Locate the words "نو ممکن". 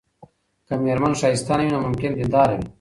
1.73-2.11